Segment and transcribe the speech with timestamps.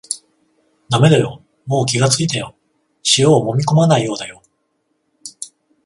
[0.89, 2.55] だめだよ、もう気がついたよ、
[3.19, 4.41] 塩をもみこまないようだよ